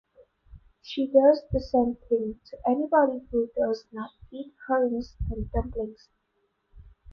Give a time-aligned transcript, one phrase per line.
[0.81, 6.09] She does the same thing to anybody who does not eat herrings and dumplings.